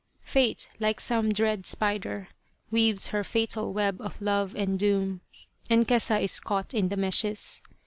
[0.23, 2.29] Fate, like some dread spider,
[2.71, 5.21] weaves her fatal web of love and doom,
[5.69, 7.61] and Kesa is caught in the meshes.